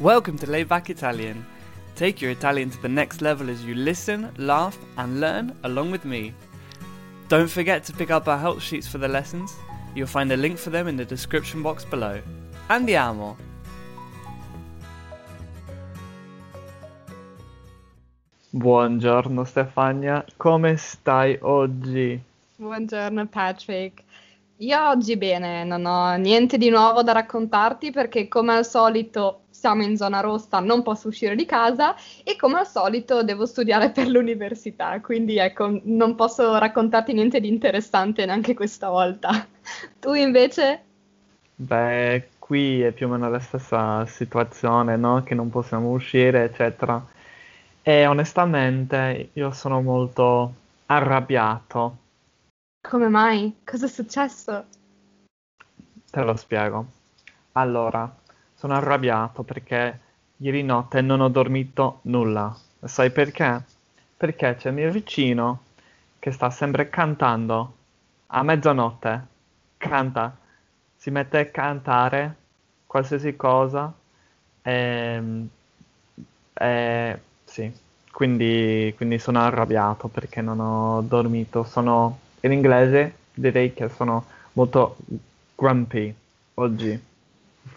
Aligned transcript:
Welcome 0.00 0.38
to 0.38 0.46
Layback 0.46 0.90
Italian. 0.90 1.44
Take 1.96 2.22
your 2.22 2.30
Italian 2.30 2.70
to 2.70 2.80
the 2.80 2.88
next 2.88 3.20
level 3.20 3.50
as 3.50 3.64
you 3.64 3.74
listen, 3.74 4.32
laugh, 4.38 4.78
and 4.96 5.18
learn 5.18 5.56
along 5.64 5.90
with 5.90 6.04
me. 6.04 6.34
Don't 7.26 7.50
forget 7.50 7.82
to 7.86 7.92
pick 7.92 8.08
up 8.08 8.28
our 8.28 8.38
help 8.38 8.60
sheets 8.60 8.86
for 8.86 8.98
the 8.98 9.08
lessons. 9.08 9.56
You'll 9.96 10.06
find 10.06 10.30
a 10.30 10.36
link 10.36 10.56
for 10.56 10.70
them 10.70 10.86
in 10.86 10.96
the 10.96 11.04
description 11.04 11.64
box 11.64 11.84
below. 11.84 12.22
Andiamo! 12.68 13.36
Buongiorno 18.52 19.42
Stefania, 19.42 20.24
come 20.36 20.76
stai 20.76 21.36
oggi? 21.42 22.22
Buongiorno 22.56 23.26
Patrick. 23.26 24.04
Io 24.60 24.88
oggi 24.88 25.16
bene, 25.16 25.62
non 25.62 25.84
ho 25.86 26.16
niente 26.16 26.58
di 26.58 26.68
nuovo 26.68 27.04
da 27.04 27.12
raccontarti 27.12 27.92
perché 27.92 28.26
come 28.26 28.56
al 28.56 28.66
solito 28.66 29.42
siamo 29.50 29.84
in 29.84 29.96
zona 29.96 30.18
rossa, 30.20 30.58
non 30.58 30.82
posso 30.82 31.08
uscire 31.08 31.36
di 31.36 31.46
casa 31.46 31.94
e 32.24 32.34
come 32.34 32.58
al 32.58 32.66
solito 32.66 33.22
devo 33.22 33.46
studiare 33.46 33.90
per 33.94 34.08
l'università, 34.08 35.00
quindi 35.00 35.38
ecco, 35.38 35.80
non 35.84 36.16
posso 36.16 36.58
raccontarti 36.58 37.12
niente 37.12 37.38
di 37.38 37.46
interessante 37.46 38.26
neanche 38.26 38.54
questa 38.54 38.88
volta. 38.88 39.46
Tu 40.00 40.14
invece? 40.14 40.82
Beh, 41.54 42.28
qui 42.38 42.80
è 42.82 42.90
più 42.92 43.06
o 43.06 43.10
meno 43.10 43.30
la 43.30 43.38
stessa 43.40 44.06
situazione, 44.06 44.96
no? 44.96 45.22
Che 45.22 45.34
non 45.34 45.50
possiamo 45.50 45.90
uscire, 45.90 46.44
eccetera. 46.44 47.04
E 47.82 48.06
onestamente 48.06 49.30
io 49.34 49.52
sono 49.52 49.80
molto 49.82 50.54
arrabbiato. 50.86 52.07
Come 52.80 53.08
mai? 53.08 53.58
Cosa 53.64 53.86
è 53.86 53.88
successo? 53.88 54.66
Te 56.10 56.22
lo 56.22 56.36
spiego. 56.36 56.86
Allora, 57.52 58.12
sono 58.54 58.74
arrabbiato 58.74 59.42
perché 59.42 60.00
ieri 60.36 60.62
notte 60.62 61.00
non 61.00 61.20
ho 61.20 61.28
dormito 61.28 62.00
nulla. 62.02 62.56
Sai 62.84 63.10
perché? 63.10 63.64
Perché 64.16 64.56
c'è 64.56 64.70
mio 64.70 64.90
vicino 64.90 65.64
che 66.18 66.30
sta 66.30 66.50
sempre 66.50 66.88
cantando 66.88 67.74
a 68.26 68.42
mezzanotte. 68.42 69.26
Canta, 69.76 70.36
si 70.96 71.10
mette 71.10 71.38
a 71.38 71.46
cantare 71.46 72.36
qualsiasi 72.86 73.36
cosa. 73.36 73.92
E, 74.62 75.48
e 76.54 77.20
sì, 77.44 77.72
quindi, 78.10 78.92
quindi 78.96 79.18
sono 79.18 79.40
arrabbiato 79.40 80.08
perché 80.08 80.40
non 80.40 80.60
ho 80.60 81.02
dormito. 81.02 81.64
Sono 81.64 82.18
in 82.40 82.52
inglese 82.52 83.14
direi 83.34 83.72
che 83.72 83.88
sono 83.88 84.24
molto 84.52 84.96
grumpy 85.54 86.14
oggi. 86.54 87.06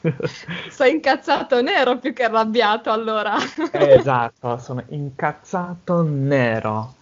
Sei 0.69 0.93
incazzato 0.93 1.61
nero 1.61 1.97
più 1.97 2.13
che 2.13 2.23
arrabbiato 2.23 2.91
allora. 2.91 3.35
esatto, 3.71 4.57
sono 4.57 4.83
incazzato 4.89 6.01
nero. 6.03 6.95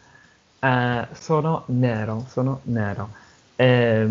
Eh, 0.59 1.07
sono 1.13 1.63
nero, 1.67 2.25
sono 2.27 2.61
nero. 2.63 3.09
Eh, 3.55 4.07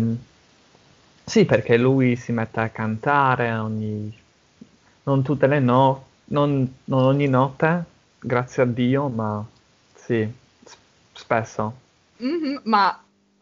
sì, 1.23 1.45
perché 1.45 1.77
lui 1.77 2.15
si 2.15 2.31
mette 2.31 2.59
a 2.59 2.69
cantare 2.69 3.51
ogni... 3.53 4.15
non 5.03 5.21
tutte 5.21 5.45
le 5.45 5.59
notti, 5.59 6.07
non, 6.25 6.75
non 6.85 7.03
ogni 7.03 7.27
notte, 7.27 7.83
grazie 8.19 8.63
a 8.63 8.65
Dio, 8.65 9.07
ma 9.09 9.45
sì, 9.93 10.27
spesso. 11.13 11.73
Mm-hmm, 12.23 12.57
ma 12.63 12.99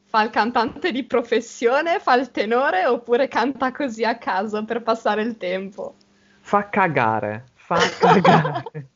fa 0.08 0.24
il 0.24 0.30
cantante 0.30 0.92
di 0.92 1.04
professione, 1.04 2.00
fa 2.00 2.16
il 2.16 2.32
tenore 2.32 2.86
oppure 2.86 3.28
canta 3.28 3.72
così 3.72 4.04
a 4.04 4.18
caso 4.18 4.64
per 4.64 4.82
passare 4.82 5.22
il 5.22 5.38
tempo? 5.38 5.96
Fa 6.40 6.70
cagare, 6.70 7.44
fa 7.54 7.78
cagare. 8.00 8.88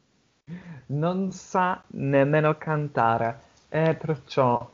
non 0.87 1.31
sa 1.31 1.81
nemmeno 1.87 2.57
cantare. 2.57 3.49
E 3.69 3.93
perciò, 3.93 4.69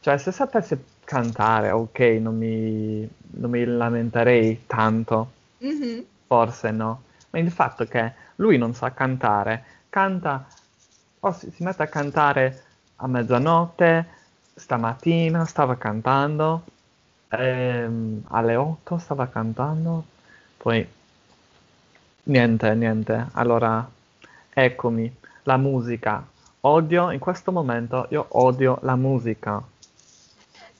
cioè, 0.00 0.18
se 0.18 0.32
sapesse 0.32 0.84
cantare, 1.04 1.70
ok, 1.70 1.98
non 2.20 2.36
mi, 2.36 3.08
non 3.32 3.50
mi 3.50 3.64
lamenterei 3.64 4.64
tanto. 4.66 5.32
Mm-hmm. 5.62 6.00
Forse 6.26 6.70
no. 6.70 7.02
Ma 7.30 7.38
il 7.38 7.50
fatto 7.50 7.84
che 7.84 8.12
lui 8.36 8.56
non 8.56 8.74
sa 8.74 8.92
cantare, 8.92 9.64
canta, 9.90 10.46
o 11.20 11.32
si, 11.32 11.50
si 11.50 11.62
mette 11.62 11.82
a 11.82 11.88
cantare 11.88 12.62
a 12.96 13.06
mezzanotte, 13.06 14.16
stamattina 14.58 15.44
stava 15.44 15.76
cantando, 15.76 16.64
ehm, 17.28 18.24
alle 18.28 18.56
8 18.56 18.98
stava 18.98 19.28
cantando, 19.28 20.04
poi 20.56 20.86
niente, 22.24 22.74
niente. 22.74 23.28
Allora, 23.32 23.88
eccomi, 24.50 25.14
la 25.44 25.56
musica. 25.56 26.26
Odio, 26.60 27.10
in 27.12 27.20
questo 27.20 27.52
momento, 27.52 28.06
io 28.10 28.26
odio 28.30 28.78
la 28.82 28.96
musica. 28.96 29.62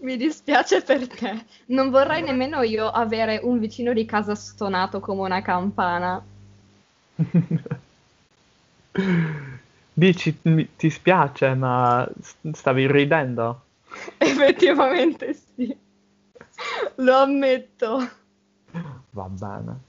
Mi 0.01 0.17
dispiace 0.17 0.83
per 0.83 1.07
te. 1.09 1.45
Non 1.67 1.91
vorrei 1.91 2.23
nemmeno 2.23 2.63
io 2.63 2.89
avere 2.89 3.41
un 3.43 3.59
vicino 3.59 3.93
di 3.93 4.05
casa 4.05 4.35
stonato 4.35 5.01
come 5.01 5.23
una 5.23 5.43
campana. 5.43 6.23
Dici, 9.93 10.39
ti 10.77 10.91
spiace, 10.91 11.55
ma 11.55 12.09
stavi 12.53 12.91
ridendo. 12.91 13.63
Effettivamente 14.19 15.35
sì. 15.35 15.77
Lo 16.97 17.17
ammetto. 17.17 18.09
Va 19.11 19.29
bene. 19.29 19.87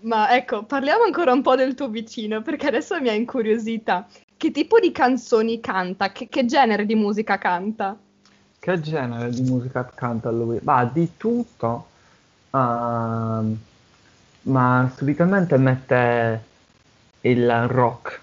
Ma 0.00 0.34
ecco, 0.34 0.64
parliamo 0.64 1.04
ancora 1.04 1.32
un 1.32 1.42
po' 1.42 1.54
del 1.54 1.74
tuo 1.74 1.88
vicino, 1.88 2.42
perché 2.42 2.66
adesso 2.66 3.00
mi 3.00 3.08
ha 3.08 3.12
incuriosita. 3.12 4.06
Che 4.36 4.50
tipo 4.50 4.80
di 4.80 4.90
canzoni 4.90 5.60
canta? 5.60 6.10
Che, 6.10 6.28
che 6.28 6.44
genere 6.44 6.84
di 6.86 6.96
musica 6.96 7.38
canta? 7.38 7.96
Che 8.58 8.80
genere 8.80 9.30
di 9.30 9.42
musica 9.42 9.84
canta 9.84 10.30
lui? 10.30 10.58
Ma 10.62 10.84
di 10.84 11.16
tutto. 11.16 11.86
Ehm, 12.50 13.58
ma 14.42 14.92
solitamente 14.96 15.56
mette 15.56 16.44
il 17.22 17.68
rock. 17.68 18.20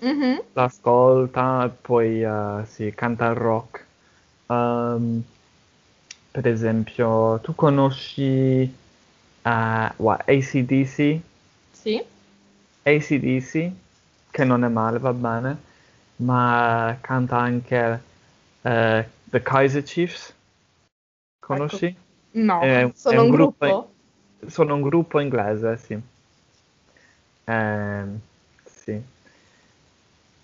Mhm. 0.00 0.42
L'ascolta 0.52 1.64
e 1.64 1.68
poi 1.68 2.22
eh, 2.22 2.66
sì, 2.66 2.92
canta 2.94 3.26
il 3.26 3.34
rock. 3.34 3.83
Ehm, 4.54 5.22
per 6.30 6.46
esempio, 6.48 7.38
tu 7.40 7.54
conosci 7.54 8.62
eh, 9.42 9.92
what, 9.96 10.28
AC/DC? 10.28 11.20
Sì. 11.72 12.02
AC/DC, 12.82 13.70
che 14.30 14.44
non 14.44 14.64
è 14.64 14.68
male, 14.68 14.98
va 14.98 15.12
bene, 15.12 15.56
ma 16.16 16.96
canta 17.00 17.38
anche 17.38 18.02
eh, 18.62 19.08
The 19.24 19.42
Kaiser 19.42 19.82
Chiefs. 19.82 20.32
Conosci? 21.38 21.94
No, 22.32 22.60
È- 22.60 22.84
è 22.86 22.90
sono 22.94 23.20
un 23.20 23.26
un 23.26 23.30
gruppo- 23.30 23.66
gruppo. 23.66 23.92
Sono 24.50 24.74
un 24.74 24.82
gruppo 24.82 25.20
inglese, 25.20 25.76
sì. 25.78 25.98
Ehm, 27.44 28.20
sì. 28.64 29.02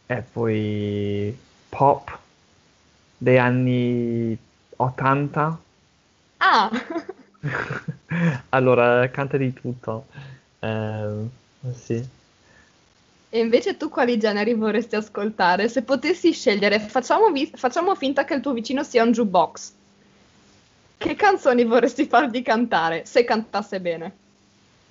E 0.07 0.23
poi 0.33 1.37
pop 1.69 2.19
dei 3.21 3.39
anni 3.39 4.37
80. 4.77 5.59
Ah, 6.41 6.71
Allora, 8.51 9.09
canta 9.11 9.37
di 9.37 9.53
tutto. 9.53 10.07
Ehm, 10.61 11.31
sì. 11.75 12.09
e 13.33 13.39
invece 13.41 13.77
tu 13.77 13.89
quali 13.89 14.19
generi 14.19 14.55
vorresti 14.55 14.95
ascoltare? 14.97 15.69
Se 15.69 15.83
potessi 15.83 16.33
scegliere, 16.33 16.79
facciamo, 16.81 17.31
vi- 17.31 17.51
facciamo 17.55 17.95
finta 17.97 18.25
che 18.25 18.35
il 18.35 18.41
tuo 18.41 18.53
vicino 18.53 18.83
sia 18.85 19.03
un 19.05 19.13
jukebox. 19.13 19.73
Che 20.99 21.15
canzoni 21.17 21.65
vorresti 21.65 22.07
fargli 22.07 22.43
cantare, 22.43 23.05
se 23.05 23.25
cantasse 23.25 23.81
bene? 23.81 24.21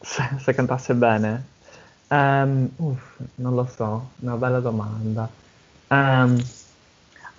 Se, 0.01 0.23
se 0.39 0.53
cantasse 0.53 0.93
bene. 0.95 1.53
Ehm, 2.07 2.69
uff, 2.77 3.19
non 3.35 3.55
lo 3.55 3.65
so, 3.65 4.13
una 4.17 4.35
bella 4.37 4.59
domanda. 4.59 5.35
Ehm, 5.87 6.53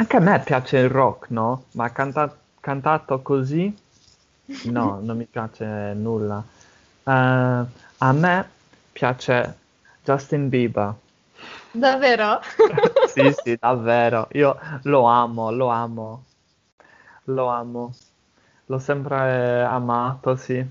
anche 0.00 0.16
a 0.16 0.20
me 0.20 0.40
piace 0.42 0.78
il 0.78 0.88
rock, 0.88 1.30
no? 1.30 1.66
Ma 1.72 1.92
canta- 1.92 2.36
cantato 2.60 3.20
così, 3.22 3.72
no, 4.62 4.98
non 5.00 5.16
mi 5.16 5.26
piace 5.26 5.92
nulla. 5.94 6.42
Eh, 7.04 7.66
a 7.98 8.12
me 8.12 8.50
piace 8.92 9.58
Justin 10.02 10.48
Bieber. 10.48 10.94
Davvero? 11.72 12.40
Sì, 13.04 13.32
sì, 13.32 13.56
davvero. 13.58 14.28
Io 14.32 14.56
lo 14.84 15.04
amo, 15.04 15.50
lo 15.50 15.68
amo, 15.68 16.24
lo 17.24 17.46
amo. 17.48 17.92
L'ho 18.66 18.78
sempre 18.78 19.62
amato, 19.64 20.36
sì. 20.36 20.64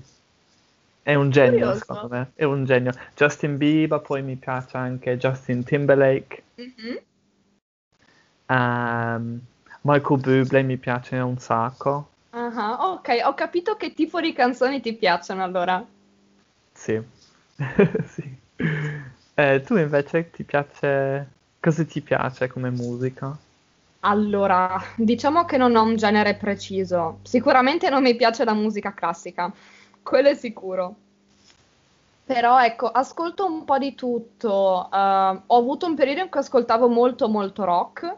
È 1.02 1.14
un 1.14 1.30
genio, 1.30 1.72
Curioso. 1.72 1.78
secondo 1.78 2.08
me. 2.08 2.32
È 2.34 2.44
un 2.44 2.64
genio. 2.64 2.92
Justin 3.14 3.56
Bieber, 3.56 4.00
poi 4.00 4.22
mi 4.22 4.36
piace 4.36 4.76
anche 4.76 5.16
Justin 5.18 5.62
Timberlake. 5.64 6.42
Mhm. 6.58 7.00
Ehm, 8.50 9.40
Michael 9.82 10.20
Bublé 10.20 10.62
mi 10.62 10.76
piace 10.76 11.16
un 11.16 11.38
sacco. 11.38 12.08
Ah, 12.30 12.92
ok, 12.92 13.20
ho 13.24 13.34
capito 13.34 13.76
che 13.76 13.94
tipo 13.94 14.20
di 14.20 14.32
canzoni 14.32 14.80
ti 14.80 14.92
piacciono 14.94 15.42
allora. 15.42 15.84
Sì. 16.72 17.00
Sì. 18.06 18.38
Eh, 19.34 19.62
tu 19.62 19.76
invece 19.76 20.30
ti 20.30 20.42
piace... 20.42 21.38
Cosa 21.60 21.84
ti 21.84 22.00
piace 22.00 22.48
come 22.48 22.70
musica? 22.70 23.36
Allora, 24.00 24.82
diciamo 24.96 25.44
che 25.44 25.58
non 25.58 25.76
ho 25.76 25.82
un 25.82 25.96
genere 25.96 26.34
preciso. 26.34 27.18
Sicuramente 27.22 27.90
non 27.90 28.02
mi 28.02 28.16
piace 28.16 28.44
la 28.44 28.54
musica 28.54 28.94
classica, 28.94 29.52
quello 30.02 30.28
è 30.28 30.34
sicuro. 30.34 30.94
Però 32.24 32.62
ecco, 32.62 32.88
ascolto 32.88 33.44
un 33.44 33.64
po' 33.64 33.76
di 33.76 33.94
tutto. 33.94 34.88
Uh, 34.90 35.42
ho 35.46 35.56
avuto 35.58 35.86
un 35.86 35.94
periodo 35.94 36.22
in 36.22 36.28
cui 36.30 36.40
ascoltavo 36.40 36.88
molto 36.88 37.28
molto 37.28 37.64
rock. 37.64 38.16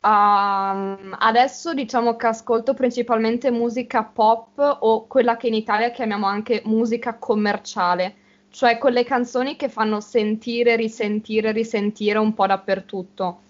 Um, 0.00 1.16
adesso 1.18 1.74
diciamo 1.74 2.16
che 2.16 2.28
ascolto 2.28 2.72
principalmente 2.72 3.50
musica 3.50 4.04
pop 4.04 4.58
o 4.80 5.06
quella 5.08 5.36
che 5.36 5.48
in 5.48 5.54
Italia 5.54 5.90
chiamiamo 5.90 6.24
anche 6.24 6.62
musica 6.66 7.14
commerciale, 7.14 8.14
cioè 8.50 8.78
quelle 8.78 9.02
canzoni 9.02 9.56
che 9.56 9.68
fanno 9.68 10.00
sentire, 10.00 10.76
risentire, 10.76 11.50
risentire 11.50 12.18
un 12.18 12.32
po' 12.32 12.46
dappertutto. 12.46 13.40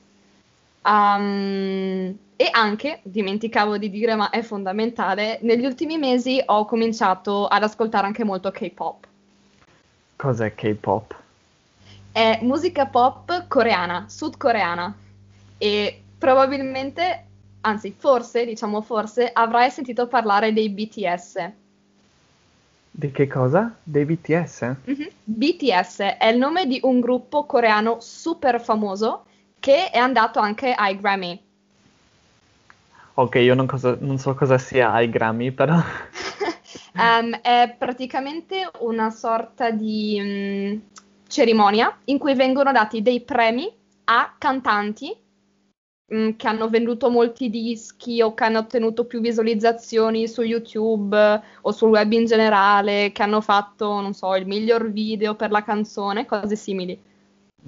Um, 0.85 2.17
e 2.35 2.49
anche, 2.51 3.01
dimenticavo 3.03 3.77
di 3.77 3.91
dire, 3.91 4.15
ma 4.15 4.31
è 4.31 4.43
fondamentale, 4.43 5.41
negli 5.43 5.67
ultimi 5.67 5.99
mesi 5.99 6.41
ho 6.47 6.65
cominciato 6.65 7.47
ad 7.47 7.63
ascoltare 7.63 8.07
anche 8.07 8.25
molto 8.25 8.51
K-pop. 8.51 9.07
Cos'è 10.17 10.55
K-pop? 10.55 11.17
È 12.11 12.39
musica 12.43 12.87
pop 12.87 13.47
coreana, 13.49 14.07
sudcoreana. 14.09 14.97
E 15.59 16.03
probabilmente, 16.19 17.27
anzi 17.63 17.95
forse, 17.97 18.45
diciamo 18.45 18.83
forse, 18.83 19.31
avrai 19.33 19.71
sentito 19.71 20.07
parlare 20.09 20.53
dei 20.53 20.69
BTS. 20.69 21.51
Di 22.91 23.13
che 23.13 23.29
cosa? 23.29 23.77
Dei 23.83 24.05
BTS? 24.05 24.75
Mm-hmm. 24.91 25.07
BTS 25.23 25.99
è 26.19 26.27
il 26.27 26.39
nome 26.39 26.67
di 26.67 26.81
un 26.83 26.99
gruppo 26.99 27.47
coreano 27.47 27.99
super 28.01 28.61
famoso 28.61 29.25
che 29.61 29.91
è 29.91 29.99
andato 29.99 30.41
anche 30.41 30.73
ai 30.73 30.99
Grammy. 30.99 31.41
Ok, 33.15 33.37
io 33.37 33.55
non, 33.55 33.67
cosa, 33.67 33.97
non 34.01 34.19
so 34.19 34.35
cosa 34.35 34.59
sia 34.59 34.93
ai 34.93 35.09
Grammy, 35.09 35.53
però... 35.53 35.75
um, 35.75 37.39
è 37.43 37.75
praticamente 37.79 38.69
una 38.81 39.11
sorta 39.11 39.71
di 39.71 40.19
um, 40.21 40.81
cerimonia 41.29 41.97
in 42.07 42.19
cui 42.19 42.35
vengono 42.35 42.73
dati 42.73 43.03
dei 43.03 43.21
premi 43.21 43.73
a 44.05 44.35
cantanti 44.39 45.17
um, 46.09 46.37
che 46.37 46.47
hanno 46.47 46.69
venduto 46.69 47.11
molti 47.11 47.51
dischi 47.51 48.21
o 48.23 48.35
che 48.35 48.45
hanno 48.45 48.59
ottenuto 48.59 49.05
più 49.05 49.21
visualizzazioni 49.21 50.29
su 50.29 50.43
YouTube 50.43 51.43
o 51.63 51.73
sul 51.73 51.91
web 51.91 52.13
in 52.13 52.27
generale, 52.27 53.13
che 53.13 53.23
hanno 53.23 53.41
fatto, 53.41 54.01
non 54.01 54.15
so, 54.15 54.35
il 54.35 54.47
miglior 54.47 54.91
video 54.91 55.35
per 55.35 55.51
la 55.51 55.63
canzone, 55.63 56.27
cose 56.27 56.57
simili. 56.57 57.07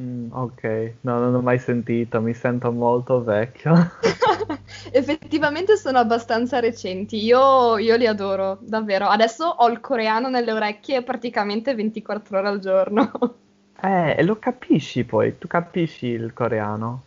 Mm, 0.00 0.30
ok, 0.32 0.94
no, 1.00 1.18
non 1.18 1.34
ho 1.34 1.40
mai 1.40 1.58
sentito, 1.58 2.20
mi 2.20 2.32
sento 2.32 2.70
molto 2.70 3.22
vecchio. 3.22 3.74
Effettivamente 4.92 5.76
sono 5.76 5.98
abbastanza 5.98 6.60
recenti, 6.60 7.22
io, 7.22 7.76
io, 7.76 7.96
li 7.96 8.06
adoro, 8.06 8.58
davvero. 8.60 9.06
Adesso 9.06 9.44
ho 9.44 9.68
il 9.68 9.80
coreano 9.80 10.28
nelle 10.28 10.52
orecchie 10.52 11.02
praticamente 11.02 11.74
24 11.74 12.38
ore 12.38 12.48
al 12.48 12.58
giorno. 12.60 13.10
Eh, 13.82 14.14
e 14.18 14.22
lo 14.24 14.38
capisci 14.38 15.04
poi? 15.04 15.38
Tu 15.38 15.46
capisci 15.48 16.08
il 16.08 16.34
coreano? 16.34 17.04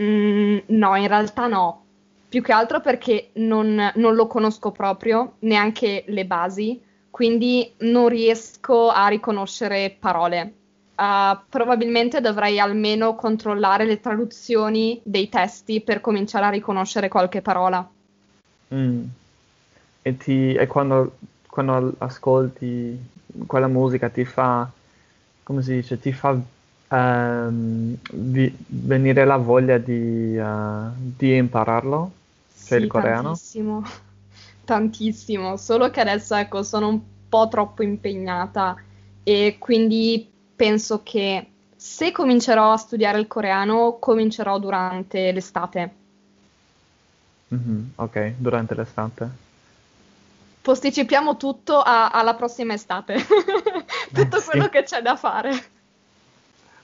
Mm, 0.00 0.58
no, 0.66 0.96
in 0.96 1.08
realtà 1.08 1.46
no. 1.46 1.84
Più 2.28 2.42
che 2.42 2.52
altro 2.52 2.80
perché 2.80 3.30
non, 3.34 3.92
non 3.94 4.14
lo 4.14 4.26
conosco 4.26 4.70
proprio, 4.70 5.34
neanche 5.40 6.04
le 6.08 6.26
basi, 6.26 6.82
quindi 7.10 7.72
non 7.78 8.08
riesco 8.08 8.90
a 8.90 9.06
riconoscere 9.08 9.96
parole 9.98 10.54
Uh, 10.96 11.38
probabilmente 11.50 12.22
dovrei 12.22 12.58
almeno 12.58 13.16
controllare 13.16 13.84
le 13.84 14.00
traduzioni 14.00 14.98
dei 15.04 15.28
testi 15.28 15.82
per 15.82 16.00
cominciare 16.00 16.46
a 16.46 16.50
riconoscere 16.50 17.08
qualche 17.08 17.42
parola. 17.42 17.86
Mm. 18.72 19.02
E, 20.00 20.16
ti, 20.16 20.54
e 20.54 20.66
quando, 20.66 21.18
quando, 21.48 21.92
ascolti 21.98 22.98
quella 23.46 23.66
musica 23.66 24.08
ti 24.08 24.24
fa, 24.24 24.66
come 25.42 25.62
si 25.62 25.74
dice, 25.74 26.00
ti 26.00 26.12
fa 26.12 26.34
um, 26.88 27.96
vi, 28.12 28.54
venire 28.66 29.24
la 29.24 29.36
voglia 29.36 29.78
di, 29.78 30.36
uh, 30.36 30.90
di 30.94 31.36
impararlo? 31.36 32.12
Cioè 32.66 32.78
sì, 32.78 32.84
il 32.84 32.90
coreano? 32.90 33.22
Tantissimo, 33.22 33.82
tantissimo, 34.64 35.56
solo 35.56 35.90
che 35.90 36.00
adesso 36.00 36.34
ecco 36.34 36.62
sono 36.62 36.88
un 36.88 37.00
po' 37.28 37.48
troppo 37.48 37.82
impegnata 37.82 38.76
e 39.22 39.56
quindi 39.58 40.28
penso 40.54 41.02
che 41.02 41.50
se 41.76 42.12
comincerò 42.12 42.72
a 42.72 42.76
studiare 42.76 43.18
il 43.18 43.26
coreano, 43.26 43.98
comincerò 44.00 44.58
durante 44.58 45.30
l'estate. 45.32 45.94
Mm-hmm, 47.54 47.84
ok, 47.94 48.32
durante 48.38 48.74
l'estate. 48.74 49.44
Posticipiamo 50.62 51.36
tutto 51.36 51.80
a- 51.80 52.08
alla 52.08 52.34
prossima 52.34 52.72
estate. 52.72 53.18
tutto 54.12 54.40
sì. 54.40 54.46
quello 54.46 54.68
che 54.68 54.82
c'è 54.82 55.00
da 55.00 55.14
fare. 55.14 55.74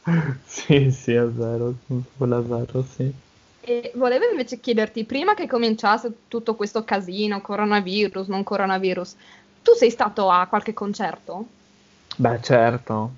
sì, 0.44 0.90
sì, 0.90 1.12
è 1.12 1.24
vero, 1.24 1.74
quello 2.16 2.38
è 2.38 2.42
vero, 2.42 2.82
sì. 2.82 3.12
E 3.64 3.92
volevo 3.94 4.24
invece 4.28 4.58
chiederti, 4.58 5.04
prima 5.04 5.34
che 5.34 5.46
cominciasse 5.46 6.12
tutto 6.28 6.56
questo 6.56 6.84
casino, 6.84 7.40
coronavirus, 7.40 8.26
non 8.26 8.42
coronavirus, 8.42 9.14
tu 9.62 9.72
sei 9.74 9.90
stato 9.90 10.28
a 10.30 10.46
qualche 10.46 10.74
concerto? 10.74 11.46
Beh, 12.16 12.42
certo, 12.42 13.14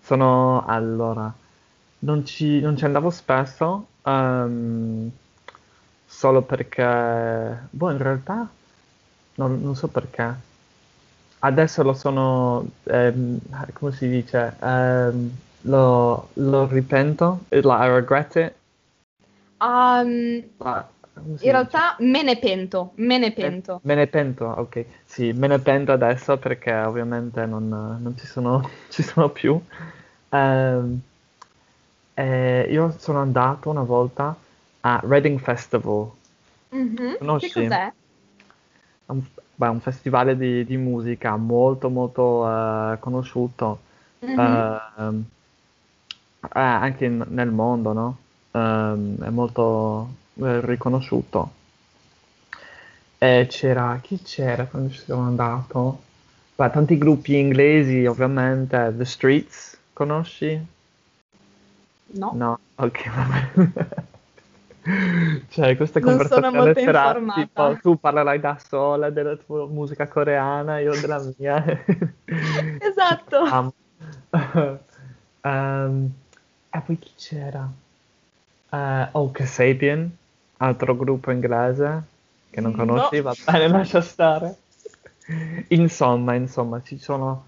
sono 0.00 0.64
allora, 0.66 1.32
non 2.00 2.24
ci, 2.24 2.60
non 2.60 2.76
ci 2.76 2.84
andavo 2.86 3.10
spesso, 3.10 3.88
ehm, 4.02 5.10
solo 6.06 6.42
perché, 6.42 7.66
boh, 7.70 7.90
in 7.90 7.98
realtà 7.98 8.48
non, 9.34 9.60
non 9.60 9.76
so 9.76 9.88
perché. 9.88 10.34
Adesso 11.40 11.82
lo 11.82 11.92
sono, 11.92 12.66
ehm, 12.84 13.38
come 13.74 13.92
si 13.92 14.08
dice, 14.08 14.56
ehm, 14.60 15.30
lo, 15.62 16.28
lo 16.34 16.66
ripento, 16.66 17.40
I 17.52 17.88
regret 17.88 18.36
it. 18.36 18.54
Um, 19.60 20.44
Ah, 20.60 20.86
in 21.16 21.32
dice? 21.32 21.50
realtà 21.50 21.96
me 21.98 22.22
ne 22.22 22.36
pento, 22.36 22.92
me 22.96 23.18
ne 23.18 23.32
pento. 23.32 23.80
Me 23.82 23.94
ne 23.94 24.06
pento, 24.06 24.44
ok. 24.44 24.84
Sì, 25.04 25.32
me 25.32 25.48
ne 25.48 25.58
pento 25.58 25.92
adesso 25.92 26.36
perché 26.36 26.72
ovviamente 26.72 27.44
non, 27.46 27.68
non 27.68 28.16
ci 28.16 28.26
sono, 28.26 28.68
ci 28.90 29.02
sono 29.02 29.28
più. 29.30 29.60
Ehm, 30.30 31.00
eh, 32.14 32.66
io 32.70 32.94
sono 32.98 33.20
andato 33.20 33.70
una 33.70 33.82
volta 33.82 34.34
a 34.80 35.00
Reading 35.04 35.38
Festival. 35.40 36.10
Mhm. 36.72 37.16
Conosci? 37.18 37.48
Che 37.52 37.62
cos'è? 37.62 37.92
È 39.06 39.10
un, 39.10 39.22
beh, 39.54 39.68
un 39.68 39.80
festival 39.80 40.36
di, 40.36 40.64
di 40.64 40.76
musica 40.76 41.36
molto 41.36 41.88
molto 41.88 42.46
eh, 42.46 42.98
conosciuto 43.00 43.78
Mhm. 44.20 44.36
ehm, 44.38 45.24
eh, 46.42 46.48
anche 46.60 47.04
in- 47.06 47.24
nel 47.28 47.50
mondo, 47.50 47.92
no? 47.92 48.16
Ehm, 48.52 49.18
è 49.22 49.28
molto 49.30 50.08
eh, 50.40 50.60
riconosciuto. 50.64 51.52
E 53.18 53.46
c'era, 53.48 53.98
chi 54.00 54.22
c'era 54.22 54.66
quando 54.66 54.90
ci 54.90 55.00
sono 55.00 55.22
andato? 55.26 56.02
Beh, 56.54 56.70
tanti 56.70 56.96
gruppi 56.98 57.36
inglesi, 57.36 58.06
ovviamente. 58.06 58.92
The 58.96 59.04
Streets, 59.04 59.78
conosci? 59.92 60.66
No. 62.14 62.32
No, 62.34 62.58
ok, 62.76 63.10
vabbè. 63.10 64.06
Cioè, 65.50 65.76
queste 65.76 66.00
conversazioni 66.00 66.72
informata. 66.80 67.40
tipo, 67.40 67.78
tu 67.82 67.98
parlerai 67.98 68.40
da 68.40 68.58
sola 68.58 69.10
della 69.10 69.36
tua 69.36 69.66
musica 69.66 70.08
coreana, 70.08 70.78
io 70.78 70.98
della 70.98 71.22
mia. 71.36 71.62
Esatto. 72.80 73.36
Amo. 73.44 73.74
Ehm, 75.42 76.10
e 76.70 76.80
poi 76.80 76.98
chi 76.98 77.12
c'era? 77.16 77.68
Eh, 78.70 79.08
oh, 79.12 79.30
Kasabian, 79.30 80.10
altro 80.58 80.96
gruppo 80.96 81.30
inglese 81.30 82.02
che 82.50 82.60
non 82.60 82.72
No. 82.72 82.78
conosci, 82.78 83.20
va 83.20 83.34
bene, 83.44 83.68
lascia 83.68 84.00
stare. 84.00 84.56
Insomma, 85.68 86.34
insomma, 86.34 86.80
ci 86.82 86.98
sono, 86.98 87.46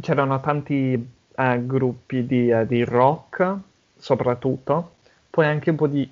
c'erano 0.00 0.40
tanti 0.40 0.94
eh, 1.36 1.66
gruppi 1.66 2.26
di, 2.26 2.50
eh, 2.50 2.66
di 2.66 2.84
rock, 2.84 3.56
soprattutto, 3.98 4.96
poi 5.30 5.46
anche 5.46 5.70
un 5.70 5.76
po' 5.76 5.86
di 5.86 6.10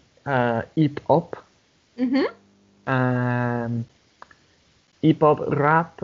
hip 0.74 1.00
hop, 1.06 1.42
Mhm. 1.96 2.26
ehm, 2.86 3.84
hip 5.02 5.22
hop, 5.22 5.40
rap, 5.48 5.98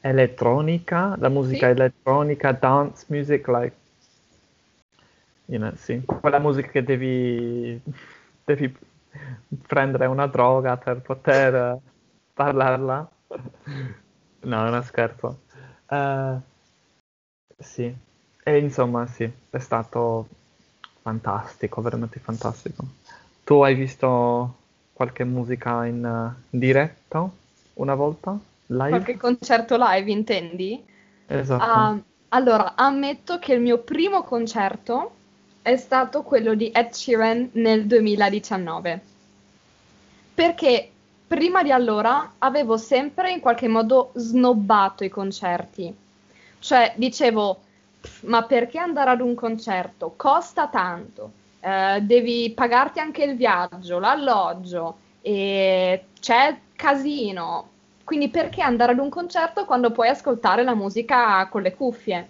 elettronica, 0.00 1.14
la 1.18 1.28
musica 1.28 1.66
Sì. 1.66 1.72
elettronica, 1.72 2.52
dance 2.52 3.04
music, 3.08 3.46
like, 3.48 3.76
sì, 5.76 6.02
quella 6.04 6.38
musica 6.38 6.68
che 6.68 6.82
devi, 6.82 7.80
devi 8.44 8.74
prendere 9.66 10.06
una 10.06 10.26
droga 10.26 10.76
per 10.76 11.00
poter 11.00 11.78
parlarla. 12.32 13.10
No, 14.40 14.64
è 14.64 14.68
uno 14.68 14.82
scherzo. 14.82 15.40
Eh, 15.88 16.36
sì. 17.58 17.94
E 18.44 18.58
insomma, 18.58 19.06
sì, 19.06 19.30
è 19.50 19.58
stato 19.58 20.26
fantastico, 21.00 21.80
veramente 21.80 22.18
fantastico. 22.18 22.84
Tu 23.44 23.60
hai 23.62 23.74
visto 23.74 24.56
qualche 24.92 25.24
musica 25.24 25.84
in 25.86 26.04
uh, 26.04 26.42
diretta 26.48 27.28
una 27.74 27.94
volta? 27.94 28.38
Live? 28.66 28.88
Qualche 28.88 29.16
concerto 29.16 29.76
live, 29.78 30.10
intendi? 30.10 30.84
Esatto. 31.26 31.62
Ah, 31.62 31.98
allora, 32.28 32.74
ammetto 32.74 33.38
che 33.38 33.54
il 33.54 33.60
mio 33.60 33.78
primo 33.78 34.22
concerto 34.22 35.20
è 35.62 35.76
stato 35.76 36.22
quello 36.22 36.54
di 36.54 36.70
Ed 36.70 36.90
Sheeran 36.90 37.50
nel 37.52 37.86
2019. 37.86 39.00
Perché 40.34 40.90
prima 41.26 41.62
di 41.62 41.70
allora 41.70 42.34
avevo 42.38 42.76
sempre 42.76 43.30
in 43.30 43.40
qualche 43.40 43.68
modo 43.68 44.10
snobbato 44.14 45.04
i 45.04 45.08
concerti. 45.08 45.94
Cioè, 46.58 46.94
dicevo, 46.96 47.60
"Pff, 48.00 48.22
ma 48.24 48.42
perché 48.42 48.78
andare 48.78 49.10
ad 49.10 49.20
un 49.20 49.34
concerto? 49.34 50.14
Costa 50.16 50.68
tanto, 50.68 51.30
eh, 51.60 52.00
devi 52.02 52.52
pagarti 52.54 52.98
anche 53.00 53.22
il 53.24 53.36
viaggio, 53.36 53.98
l'alloggio, 53.98 54.96
e 55.22 56.04
c'è 56.20 56.58
casino. 56.74 57.68
Quindi 58.04 58.28
perché 58.28 58.60
andare 58.62 58.92
ad 58.92 58.98
un 58.98 59.08
concerto 59.08 59.64
quando 59.64 59.90
puoi 59.92 60.08
ascoltare 60.08 60.64
la 60.64 60.74
musica 60.74 61.46
con 61.48 61.62
le 61.62 61.74
cuffie? 61.74 62.28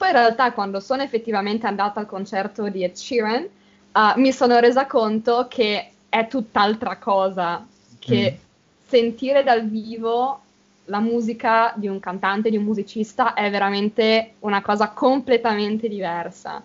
Poi 0.00 0.08
in 0.08 0.14
realtà 0.14 0.52
quando 0.52 0.80
sono 0.80 1.02
effettivamente 1.02 1.66
andata 1.66 2.00
al 2.00 2.06
concerto 2.06 2.70
di 2.70 2.82
Ed 2.82 2.94
Sheeran, 2.94 3.46
uh, 3.92 4.18
mi 4.18 4.32
sono 4.32 4.58
resa 4.58 4.86
conto 4.86 5.46
che 5.46 5.90
è 6.08 6.26
tutt'altra 6.26 6.96
cosa 6.96 7.66
che 7.98 8.38
sentire 8.86 9.44
dal 9.44 9.68
vivo 9.68 10.40
la 10.86 11.00
musica 11.00 11.74
di 11.76 11.86
un 11.86 12.00
cantante, 12.00 12.48
di 12.48 12.56
un 12.56 12.64
musicista 12.64 13.34
è 13.34 13.50
veramente 13.50 14.36
una 14.38 14.62
cosa 14.62 14.88
completamente 14.88 15.86
diversa. 15.86 16.62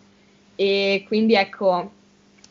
E 0.55 1.03
quindi 1.05 1.33
ecco, 1.33 1.91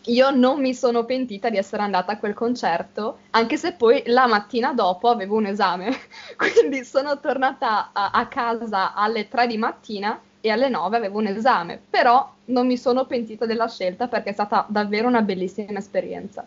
io 0.02 0.30
non 0.32 0.60
mi 0.60 0.74
sono 0.74 1.06
pentita 1.06 1.48
di 1.48 1.56
essere 1.56 1.80
andata 1.80 2.12
a 2.12 2.18
quel 2.18 2.34
concerto, 2.34 3.20
anche 3.30 3.56
se 3.56 3.72
poi 3.72 4.02
la 4.04 4.26
mattina 4.26 4.74
dopo 4.74 5.08
avevo 5.08 5.36
un 5.36 5.46
esame. 5.46 5.96
Quindi 6.36 6.84
sono 6.84 7.18
tornata 7.20 7.88
a, 7.94 8.10
a 8.10 8.26
casa 8.26 8.92
alle 8.92 9.28
3 9.28 9.46
di 9.46 9.56
mattina 9.56 10.20
e 10.44 10.50
alle 10.50 10.68
9 10.68 10.98
avevo 10.98 11.20
un 11.20 11.26
esame, 11.26 11.80
però 11.88 12.30
non 12.46 12.66
mi 12.66 12.76
sono 12.76 13.06
pentita 13.06 13.46
della 13.46 13.66
scelta 13.66 14.08
perché 14.08 14.28
è 14.28 14.32
stata 14.34 14.66
davvero 14.68 15.08
una 15.08 15.22
bellissima 15.22 15.78
esperienza. 15.78 16.44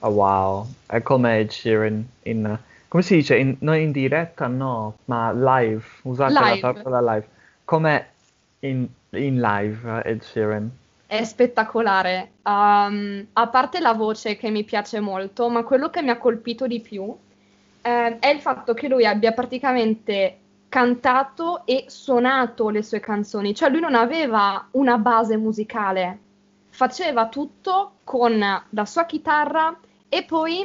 Oh, 0.00 0.08
wow, 0.08 0.66
è 0.86 1.00
come 1.02 1.38
Ed 1.38 1.50
Sheeran 1.50 2.04
in... 2.24 2.58
Come 2.88 3.02
si 3.04 3.14
dice? 3.14 3.36
In- 3.36 3.58
non 3.60 3.76
in 3.76 3.92
diretta, 3.92 4.48
no, 4.48 4.96
ma 5.04 5.30
live. 5.32 5.84
Usate 6.02 6.32
Live. 6.32 6.60
la 6.60 6.72
parola 6.72 7.14
live. 7.14 7.28
Come 7.64 8.06
in, 8.60 8.88
in 9.10 9.40
live 9.40 10.02
Ed 10.04 10.22
Sheeran. 10.22 10.68
È 11.06 11.22
spettacolare. 11.22 12.30
Um, 12.42 13.24
a 13.34 13.46
parte 13.46 13.78
la 13.78 13.92
voce 13.92 14.36
che 14.36 14.50
mi 14.50 14.64
piace 14.64 14.98
molto, 14.98 15.48
ma 15.48 15.62
quello 15.62 15.90
che 15.90 16.02
mi 16.02 16.10
ha 16.10 16.18
colpito 16.18 16.66
di 16.66 16.80
più 16.80 17.16
eh, 17.82 18.18
è 18.18 18.28
il 18.30 18.40
fatto 18.40 18.74
che 18.74 18.88
lui 18.88 19.06
abbia 19.06 19.30
praticamente 19.30 20.38
cantato 20.68 21.64
e 21.64 21.84
suonato 21.88 22.68
le 22.68 22.82
sue 22.82 23.00
canzoni, 23.00 23.54
cioè 23.54 23.70
lui 23.70 23.80
non 23.80 23.94
aveva 23.94 24.66
una 24.72 24.98
base 24.98 25.36
musicale, 25.36 26.18
faceva 26.68 27.28
tutto 27.28 27.92
con 28.04 28.38
la 28.38 28.84
sua 28.84 29.04
chitarra 29.06 29.76
e 30.08 30.24
poi 30.24 30.58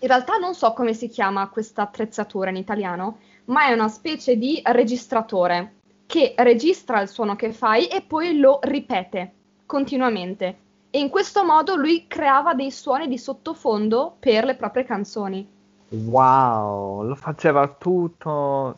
in 0.00 0.08
realtà 0.08 0.36
non 0.36 0.54
so 0.54 0.72
come 0.72 0.94
si 0.94 1.08
chiama 1.08 1.48
questa 1.48 1.82
attrezzatura 1.82 2.50
in 2.50 2.56
italiano, 2.56 3.18
ma 3.46 3.66
è 3.66 3.72
una 3.72 3.88
specie 3.88 4.36
di 4.36 4.60
registratore 4.64 5.74
che 6.06 6.34
registra 6.36 7.00
il 7.00 7.08
suono 7.08 7.36
che 7.36 7.52
fai 7.52 7.86
e 7.86 8.02
poi 8.02 8.38
lo 8.38 8.58
ripete 8.62 9.32
continuamente. 9.66 10.58
E 10.90 11.00
in 11.00 11.10
questo 11.10 11.44
modo 11.44 11.74
lui 11.76 12.06
creava 12.06 12.54
dei 12.54 12.70
suoni 12.70 13.08
di 13.08 13.18
sottofondo 13.18 14.16
per 14.18 14.44
le 14.44 14.54
proprie 14.54 14.84
canzoni. 14.84 15.46
Wow, 15.90 17.02
lo 17.02 17.14
faceva 17.14 17.66
tutto 17.68 18.76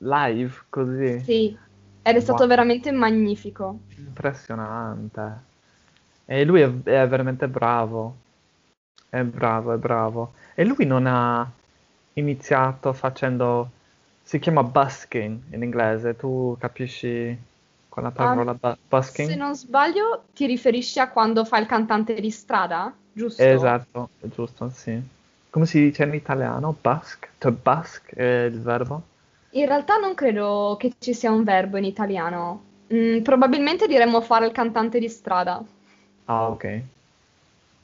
live 0.00 0.64
così. 0.68 1.24
Sì, 1.24 1.56
ed 2.02 2.16
è 2.16 2.20
stato 2.20 2.42
Wow. 2.42 2.48
veramente 2.48 2.90
magnifico. 2.90 3.78
Impressionante. 3.96 5.48
E 6.24 6.44
lui 6.44 6.60
è, 6.60 6.66
è 6.66 7.08
veramente 7.08 7.48
bravo. 7.48 8.16
È 9.08 9.22
bravo, 9.22 9.72
è 9.72 9.76
bravo. 9.76 10.32
E 10.54 10.64
lui 10.64 10.84
non 10.86 11.06
ha 11.06 11.48
iniziato 12.14 12.92
facendo... 12.92 13.70
Si 14.22 14.38
chiama 14.38 14.62
busking 14.62 15.52
in 15.52 15.62
inglese. 15.62 16.16
Tu 16.16 16.56
capisci 16.60 17.36
con 17.88 18.02
la 18.04 18.10
parola 18.10 18.54
bu- 18.54 18.76
busking? 18.88 19.28
Se 19.28 19.34
non 19.34 19.54
sbaglio, 19.56 20.24
ti 20.32 20.46
riferisci 20.46 21.00
a 21.00 21.10
quando 21.10 21.44
fa 21.44 21.58
il 21.58 21.66
cantante 21.66 22.14
di 22.14 22.30
strada, 22.30 22.94
giusto? 23.12 23.42
Esatto, 23.42 24.10
giusto, 24.20 24.70
sì. 24.70 25.00
Come 25.50 25.66
si 25.66 25.80
dice 25.80 26.04
in 26.04 26.14
italiano? 26.14 26.76
Busk? 26.80 27.28
To 27.38 27.50
busk 27.50 28.14
è 28.14 28.44
il 28.44 28.60
verbo? 28.60 29.02
In 29.50 29.66
realtà 29.66 29.96
non 29.96 30.14
credo 30.14 30.76
che 30.78 30.92
ci 30.98 31.12
sia 31.12 31.30
un 31.30 31.42
verbo 31.42 31.76
in 31.76 31.84
italiano. 31.84 32.62
Mm, 32.94 33.22
probabilmente 33.22 33.86
diremmo 33.86 34.20
fare 34.20 34.46
il 34.46 34.52
cantante 34.52 34.98
di 34.98 35.08
strada. 35.08 35.62
Ah, 36.26 36.48
ok. 36.48 36.82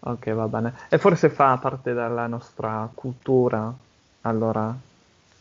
Ok, 0.01 0.31
va 0.31 0.47
bene. 0.47 0.75
E 0.89 0.99
forse 0.99 1.29
fa 1.29 1.57
parte 1.57 1.93
della 1.93 2.29
nostra 2.29 2.89
cultura, 2.95 3.73
allora. 4.23 4.75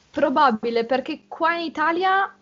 Probabile, 0.10 0.86
perché 0.86 1.22
qua 1.27 1.55
in 1.55 1.65
Italia 1.65 2.34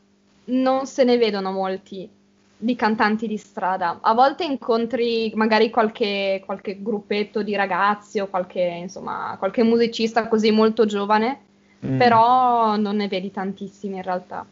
non 0.46 0.86
se 0.86 1.04
ne 1.04 1.18
vedono 1.18 1.52
molti 1.52 2.10
di 2.56 2.76
cantanti 2.78 3.28
di 3.28 3.36
strada. 3.36 4.00
A 4.00 4.14
volte 4.14 4.46
incontri 4.46 5.34
magari 5.36 5.70
qualche, 5.70 6.42
qualche 6.46 6.82
gruppetto 6.82 7.44
di 7.44 7.56
ragazzi 7.56 8.20
o 8.20 8.28
qualche, 8.28 8.62
insomma, 8.62 9.36
qualche 9.38 9.64
musicista 9.64 10.30
così 10.30 10.52
molto 10.52 10.86
giovane, 10.86 11.40
Mm. 11.84 11.98
però 11.98 12.76
non 12.78 12.96
ne 12.98 13.08
vedi 13.08 13.32
tantissimi 13.32 13.98
in 13.98 14.04
realtà. 14.04 14.46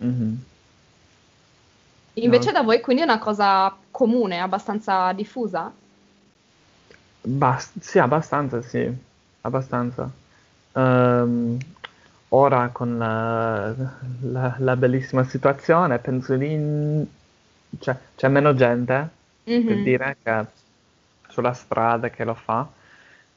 Mhm. 0.00 0.38
Invece 2.20 2.52
No. 2.52 2.52
da 2.52 2.62
voi 2.62 2.80
quindi 2.80 3.02
è 3.02 3.04
una 3.04 3.18
cosa 3.18 3.76
comune, 3.90 4.38
abbastanza 4.40 5.12
diffusa? 5.12 5.72
Bast- 7.22 7.78
sì, 7.80 7.98
abbastanza, 7.98 8.62
sì, 8.62 8.90
abbastanza. 9.42 10.10
Ehm, 10.72 11.58
ora 12.28 12.68
con 12.70 12.96
la, 12.98 13.74
la- 14.22 14.56
la 14.58 14.76
bellissima 14.76 15.24
situazione, 15.24 15.98
penso 15.98 16.36
di... 16.36 17.06
cioè, 17.78 17.96
c'è 18.16 18.28
meno 18.28 18.54
gente, 18.54 19.18
per 19.64 19.76
Mhm. 19.76 19.82
dire, 19.82 20.16
che 20.22 20.46
sulla 21.28 21.52
strada 21.52 22.10
che 22.10 22.24
lo 22.24 22.34
fa. 22.34 22.66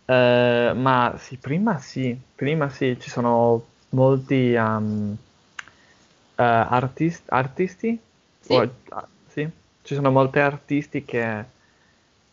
Eh, 0.06 0.74
ma 0.76 1.16
sì, 1.18 1.38
prima 1.38 1.78
sì, 1.80 2.18
prima 2.36 2.70
sì, 2.70 2.98
ci 3.00 3.10
sono 3.10 3.66
molti 3.90 4.54
um, 4.56 5.16
eh, 6.38 6.44
artis- 6.44 7.24
artisti, 7.30 8.00
Sì. 8.40 8.54
o- 8.54 8.70
ah, 8.90 9.08
sì, 9.28 9.48
ci 9.82 9.96
sono 9.96 10.12
molti 10.12 10.40
artisti 10.40 11.04
che, 11.06 11.44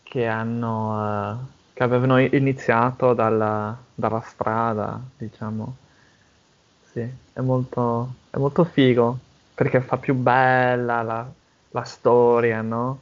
che 0.02 0.26
hanno, 0.26 1.40
eh, 1.42 1.72
che 1.74 1.82
avevano 1.82 2.18
iniziato 2.18 3.14
dalla, 3.14 3.76
dalla 3.94 4.20
strada, 4.22 5.00
diciamo. 5.16 5.76
Sì, 6.92 7.00
è 7.32 7.40
molto, 7.40 8.14
è 8.30 8.36
molto 8.36 8.64
figo, 8.64 9.18
perché 9.54 9.80
fa 9.80 9.96
più 9.96 10.14
bella 10.14 11.02
la, 11.02 11.26
la 11.70 11.82
storia, 11.84 12.60
no? 12.62 12.98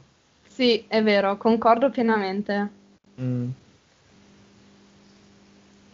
Sì, 0.49 0.85
è 0.87 1.01
vero, 1.01 1.37
concordo 1.37 1.89
pienamente. 1.89 2.69
Mm. 3.19 3.49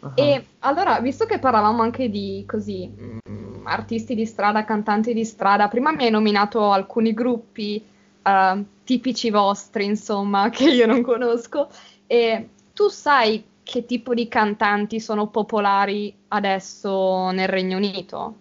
Ah. 0.06 0.12
E 0.14 0.46
allora, 0.60 1.00
visto 1.00 1.26
che 1.26 1.40
parlavamo 1.40 1.82
anche 1.82 2.10
di 2.10 2.44
così, 2.48 2.88
mm, 2.88 3.66
artisti 3.66 4.14
di 4.14 4.26
strada, 4.26 4.64
cantanti 4.64 5.14
di 5.14 5.26
strada, 5.26 5.68
prima 5.68 5.92
mi 5.92 6.04
hai 6.04 6.12
nominato 6.12 6.72
alcuni 6.72 7.14
gruppi 7.14 7.84
eh, 8.22 8.64
tipici 8.84 9.32
vostri, 9.32 9.86
insomma, 9.86 10.50
che 10.52 10.66
io 10.66 10.86
non 10.86 11.02
conosco, 11.02 11.70
e 12.06 12.50
tu 12.74 12.88
sai 12.90 13.44
che 13.64 13.86
tipo 13.86 14.14
di 14.14 14.28
cantanti 14.28 15.00
sono 15.00 15.28
popolari 15.28 16.16
adesso 16.28 17.32
nel 17.32 17.48
Regno 17.48 17.78
Unito? 17.78 18.36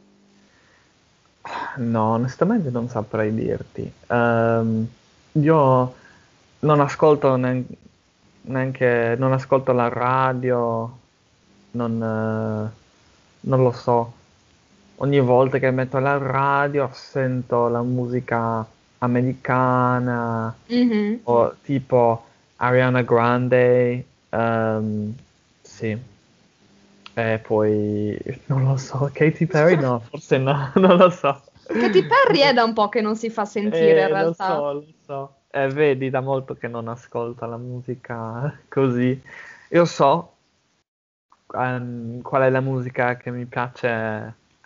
No, 1.76 2.12
onestamente 2.12 2.68
non 2.70 2.88
saprei 2.88 3.34
dirti. 3.34 3.90
Ehm, 4.08 4.86
io 5.32 5.94
non 6.60 6.80
ascolto 6.80 7.36
nean- 7.36 7.66
neanche, 8.42 9.14
non 9.18 9.32
ascolto 9.32 9.72
la 9.72 9.88
radio, 9.88 10.98
non, 11.74 12.02
eh, 12.02 12.70
non 13.40 13.62
lo 13.62 13.72
so. 13.72 14.12
Ogni 14.96 15.20
volta 15.20 15.58
che 15.58 15.70
metto 15.70 15.98
la 15.98 16.16
radio 16.18 16.88
sento 16.92 17.68
la 17.68 17.82
musica 17.82 18.64
americana 18.98 20.54
Mhm. 20.66 21.20
o 21.24 21.54
tipo 21.62 22.24
Ariana 22.56 23.02
Grande, 23.02 24.04
ehm, 24.30 25.14
sì. 25.60 25.98
E 27.16 27.38
poi 27.42 28.18
non 28.46 28.64
lo 28.64 28.76
so, 28.76 29.10
Katy 29.12 29.46
Perry 29.46 29.76
no, 29.76 30.00
forse 30.10 30.38
no, 30.38 30.70
non 30.76 30.96
lo 30.96 31.10
so. 31.10 31.42
Katy 31.66 32.06
Perry 32.06 32.40
è 32.40 32.52
da 32.52 32.62
un 32.64 32.72
po' 32.72 32.88
che 32.88 33.00
non 33.00 33.16
si 33.16 33.30
fa 33.30 33.44
sentire 33.44 33.86
Eh, 33.86 34.00
in 34.02 34.06
realtà. 34.08 34.48
Lo 34.48 34.54
so, 34.54 34.72
lo 34.72 34.84
so. 35.06 35.34
Eh, 35.50 35.68
vedi, 35.68 36.10
da 36.10 36.20
molto 36.20 36.54
che 36.54 36.68
non 36.68 36.88
ascolto 36.88 37.46
la 37.46 37.56
musica 37.56 38.52
così. 38.68 39.20
Io 39.70 39.84
so 39.84 40.33
ehm, 41.54 42.22
qual 42.22 42.42
è 42.42 42.50
la 42.50 42.60
musica 42.60 43.16
che 43.16 43.30
mi 43.30 43.44
piace 43.46 43.88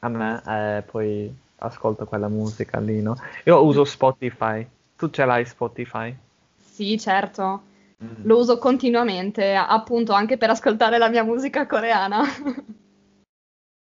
a 0.00 0.08
me 0.08 0.42
e 0.46 0.82
poi 0.82 1.32
ascolto 1.58 2.04
quella 2.06 2.28
musica 2.28 2.78
lì, 2.80 3.00
no? 3.02 3.16
Io 3.44 3.64
uso 3.64 3.84
Spotify. 3.84 4.66
Tu 4.96 5.10
ce 5.10 5.24
l'hai 5.24 5.44
Spotify? 5.44 6.14
Sì, 6.60 6.98
certo. 6.98 7.62
Mm. 8.02 8.24
Lo 8.24 8.38
uso 8.38 8.58
continuamente, 8.58 9.54
appunto 9.54 10.12
anche 10.12 10.36
per 10.36 10.50
ascoltare 10.50 10.98
la 10.98 11.08
mia 11.08 11.24
musica 11.24 11.66
coreana. 11.66 12.22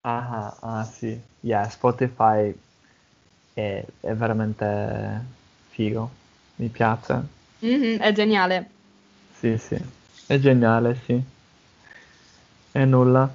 Ah, 0.02 0.56
ah, 0.60 0.84
sì. 0.84 1.20
Yeah, 1.40 1.68
Spotify 1.68 2.54
è, 3.52 3.84
è 4.00 4.14
veramente 4.14 5.24
figo. 5.70 6.10
Mi 6.56 6.68
piace. 6.68 7.20
Mhm, 7.60 7.98
è 7.98 8.12
geniale. 8.12 8.70
Sì, 9.34 9.58
sì. 9.58 9.76
È 10.26 10.38
geniale, 10.38 10.94
sì. 11.04 11.22
E 12.72 12.84
nulla. 12.84 13.28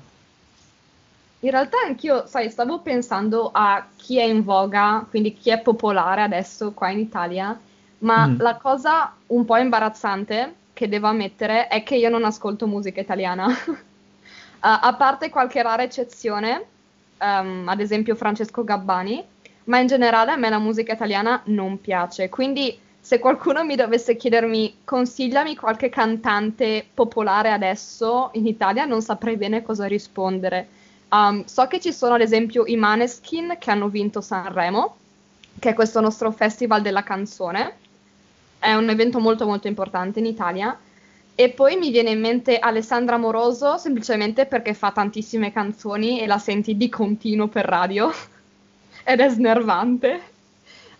In 1.39 1.51
realtà 1.51 1.77
anch'io, 1.85 2.25
sai, 2.25 2.49
stavo 2.49 2.79
pensando 2.79 3.49
a 3.53 3.85
chi 3.97 4.17
è 4.17 4.23
in 4.23 4.43
voga, 4.43 5.05
quindi 5.09 5.33
chi 5.33 5.49
è 5.49 5.59
popolare 5.59 6.21
adesso 6.21 6.71
qua 6.71 6.89
in 6.89 6.99
Italia, 6.99 7.59
ma 7.99 8.27
Mm. 8.27 8.39
la 8.39 8.55
cosa 8.55 9.13
un 9.27 9.43
po' 9.43 9.57
imbarazzante 9.57 10.55
che 10.73 10.87
devo 10.87 11.07
ammettere 11.07 11.67
è 11.67 11.83
che 11.83 11.95
io 11.95 12.09
non 12.09 12.23
ascolto 12.23 12.65
musica 12.65 13.01
italiana. 13.01 13.47
Uh, 13.47 13.75
a 14.61 14.93
parte 14.97 15.29
qualche 15.29 15.61
rara 15.61 15.83
eccezione, 15.83 16.65
ehm, 17.17 17.67
ad 17.67 17.79
esempio 17.81 18.15
Francesco 18.15 18.63
Gabbani, 18.63 19.23
ma 19.65 19.79
in 19.79 19.87
generale 19.87 20.31
a 20.31 20.37
me 20.37 20.49
la 20.49 20.59
musica 20.59 20.93
italiana 20.93 21.41
non 21.45 21.79
piace. 21.81 22.29
Quindi 22.29 22.77
se 23.05 23.19
qualcuno 23.19 23.65
mi 23.65 23.75
dovesse 23.75 24.15
chiedermi 24.15 24.77
consigliami 24.85 25.57
qualche 25.57 25.89
cantante 25.89 26.87
popolare 26.93 27.51
adesso 27.51 28.29
in 28.35 28.47
Italia, 28.47 28.85
non 28.85 29.01
saprei 29.01 29.35
bene 29.35 29.61
cosa 29.61 29.87
rispondere. 29.87 30.69
Um, 31.09 31.43
so 31.43 31.67
che 31.67 31.81
ci 31.81 31.91
sono 31.91 32.13
ad 32.13 32.21
esempio 32.21 32.65
i 32.65 32.77
Maneskin 32.77 33.57
che 33.59 33.71
hanno 33.71 33.89
vinto 33.89 34.21
Sanremo, 34.21 34.95
che 35.59 35.71
è 35.71 35.73
questo 35.73 35.99
nostro 35.99 36.31
festival 36.31 36.81
della 36.81 37.03
canzone. 37.03 37.75
È 38.57 38.73
un 38.73 38.87
evento 38.87 39.19
molto 39.19 39.45
molto 39.45 39.67
importante 39.67 40.19
in 40.19 40.25
Italia. 40.25 40.79
E 41.35 41.49
poi 41.49 41.75
mi 41.75 41.91
viene 41.91 42.11
in 42.11 42.21
mente 42.21 42.57
Alessandra 42.57 43.17
Moroso, 43.17 43.77
semplicemente 43.77 44.45
perché 44.45 44.73
fa 44.73 44.91
tantissime 44.91 45.51
canzoni 45.51 46.21
e 46.21 46.25
la 46.25 46.37
senti 46.37 46.77
di 46.77 46.87
continuo 46.87 47.49
per 47.49 47.65
radio. 47.65 48.09
Ed 49.03 49.19
è 49.19 49.27
snervante. 49.27 50.31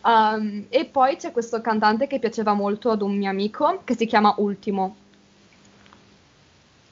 Um, 0.06 0.66
e 0.70 0.86
poi 0.86 1.16
c'è 1.16 1.32
questo 1.32 1.62
cantante 1.62 2.08
che 2.08 2.20
piaceva 2.20 2.54
molto 2.54 2.92
ad 2.92 3.02
un 3.02 3.16
mio 3.16 3.30
amico, 3.30 3.82
che 3.86 3.96
si 3.96 4.06
chiama 4.06 4.34
Ultimo. 4.38 4.96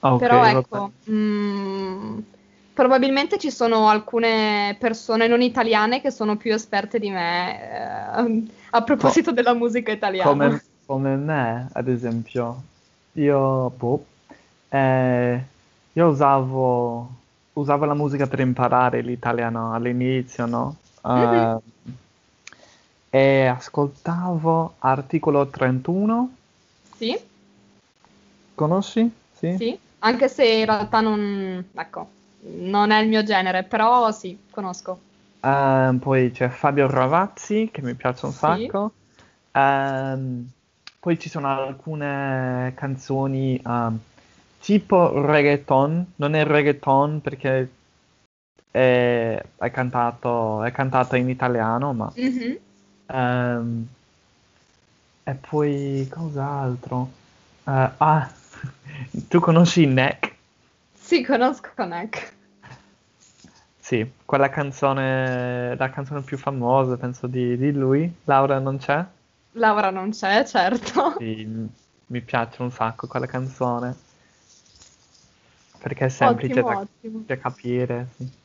Ah, 0.01 0.13
ok, 0.15 0.19
Però 0.21 0.43
ecco, 0.45 0.91
mm, 1.09 2.19
probabilmente 2.73 3.37
ci 3.37 3.51
sono 3.51 3.87
alcune 3.89 4.75
persone 4.79 5.27
non 5.27 5.41
italiane 5.41 6.01
che 6.01 6.09
sono 6.09 6.37
più 6.37 6.53
esperte 6.53 6.99
di 6.99 7.09
me 7.09 7.61
eh, 7.61 8.47
a 8.71 8.83
proposito 8.83 9.31
della 9.31 9.53
musica 9.53 9.91
italiana. 9.91 10.31
Come, 10.31 10.61
come 10.85 11.15
me, 11.17 11.69
ad 11.73 11.87
esempio, 11.87 12.63
io, 13.13 13.69
boh, 13.71 14.05
eh, 14.69 15.45
io 15.91 16.07
usavo, 16.07 17.09
usavo 17.53 17.85
la 17.85 17.93
musica 17.93 18.25
per 18.27 18.39
imparare 18.39 19.01
l'italiano 19.01 19.73
all'inizio, 19.73 20.45
no? 20.45 20.77
Eh, 21.03 21.09
Mhm. 21.09 21.59
E 23.11 23.45
ascoltavo 23.45 24.75
Articolo 24.79 25.45
31, 25.47 26.35
Sì, 26.95 27.17
conosci? 28.55 29.11
Sì? 29.33 29.55
sì, 29.57 29.79
anche 29.99 30.27
se 30.29 30.45
in 30.45 30.65
realtà 30.65 31.01
non, 31.01 31.63
ecco, 31.73 32.09
non 32.39 32.91
è 32.91 33.01
il 33.01 33.09
mio 33.09 33.23
genere, 33.23 33.63
però 33.63 34.11
sì, 34.11 34.37
conosco. 34.49 34.99
Ehm, 35.41 35.97
poi 35.99 36.31
c'è 36.31 36.49
Fabio 36.49 36.87
Ravazzi, 36.89 37.69
che 37.71 37.81
mi 37.81 37.95
piace 37.95 38.25
un 38.25 38.31
Sì. 38.31 38.37
sacco. 38.37 38.91
Ehm, 39.51 40.49
poi 40.99 41.19
ci 41.19 41.29
sono 41.29 41.47
alcune 41.49 42.73
canzoni 42.75 43.59
ehm, 43.65 43.99
tipo 44.59 45.25
reggaeton, 45.25 46.13
non 46.17 46.35
è 46.35 46.45
reggaeton 46.45 47.21
perché 47.21 47.69
è, 48.71 49.43
è 49.57 49.71
cantato, 49.71 50.63
è 50.63 50.71
cantata 50.71 51.17
in 51.17 51.29
italiano, 51.29 51.93
ma... 51.93 52.11
Mhm. 52.15 52.57
Ehm, 53.11 53.87
e 55.23 55.33
poi 55.35 56.07
cos'altro? 56.09 57.09
Eh, 57.65 57.91
ah, 57.97 58.31
tu 59.29 59.39
conosci 59.39 59.85
Neck? 59.85 60.35
Sì, 60.93 61.23
conosco 61.23 61.71
Neck. 61.85 62.33
Sì, 63.79 64.09
quella 64.25 64.49
canzone, 64.49 65.75
la 65.75 65.89
canzone 65.89 66.21
più 66.21 66.37
famosa, 66.37 66.97
penso, 66.97 67.27
di, 67.27 67.57
di 67.57 67.71
lui. 67.73 68.11
Laura 68.25 68.59
non 68.59 68.77
c'è? 68.77 69.05
Laura 69.53 69.89
non 69.89 70.11
c'è, 70.11 70.45
certo. 70.45 71.15
Sì, 71.17 71.45
mi 72.07 72.21
piace 72.21 72.61
un 72.61 72.71
sacco 72.71 73.07
quella 73.07 73.25
canzone. 73.25 73.95
Perché 75.79 76.05
è 76.05 76.09
semplice 76.09 76.59
Ottimo, 76.59 76.73
da, 76.75 76.79
ottimo. 76.81 77.23
da 77.25 77.37
capire. 77.37 78.07
sì. 78.17 78.40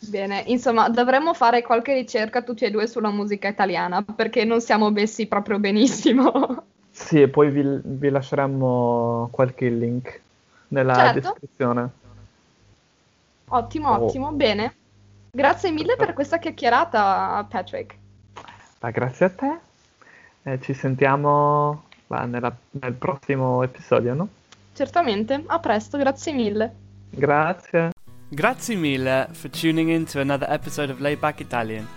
Bene, 0.00 0.44
insomma, 0.46 0.88
dovremmo 0.88 1.34
fare 1.34 1.62
qualche 1.62 1.92
ricerca 1.94 2.42
tutti 2.42 2.64
e 2.64 2.70
due 2.70 2.86
sulla 2.86 3.10
musica 3.10 3.48
italiana, 3.48 4.02
perché 4.02 4.44
non 4.44 4.60
siamo 4.60 4.90
messi 4.90 5.26
proprio 5.26 5.58
benissimo. 5.58 6.64
Sì, 6.98 7.22
e 7.22 7.28
poi 7.28 7.48
vi, 7.50 7.62
vi 7.84 8.08
lasceremo 8.10 9.28
qualche 9.30 9.68
link 9.68 10.20
nella 10.68 10.94
Certo. 10.94 11.20
descrizione. 11.20 11.90
Ottimo, 13.50 13.90
Oh. 13.90 14.04
ottimo, 14.06 14.32
bene. 14.32 14.74
Grazie 15.30 15.70
mille 15.70 15.94
per 15.94 16.12
questa 16.12 16.38
chiacchierata, 16.38 17.46
Patrick. 17.48 17.96
Ma 18.80 18.90
grazie 18.90 19.26
a 19.26 19.30
te. 19.30 19.58
E 20.42 20.60
ci 20.60 20.74
sentiamo 20.74 21.84
va, 22.08 22.24
nella- 22.24 22.56
nel 22.70 22.94
prossimo 22.94 23.62
episodio, 23.62 24.14
no? 24.14 24.28
Certamente, 24.72 25.44
a 25.46 25.58
presto, 25.60 25.98
grazie 25.98 26.32
mille. 26.32 26.74
Grazie. 27.10 27.90
Grazie 28.30 28.76
mille 28.76 29.26
for 29.32 29.48
tuning 29.48 29.88
in 29.88 30.04
to 30.04 30.20
another 30.20 30.46
episode 30.50 30.90
of 30.90 31.00
Layback 31.00 31.40
Italian. 31.40 31.88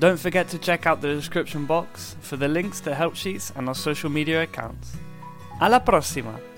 Don't 0.00 0.18
forget 0.18 0.48
to 0.48 0.58
check 0.58 0.84
out 0.84 1.00
the 1.00 1.14
description 1.14 1.64
box 1.64 2.16
for 2.22 2.36
the 2.36 2.48
links 2.48 2.80
to 2.80 2.92
help 2.92 3.14
sheets 3.14 3.52
and 3.54 3.68
our 3.68 3.74
social 3.74 4.10
media 4.10 4.42
accounts. 4.42 4.96
Alla 5.60 5.78
prossima! 5.78 6.49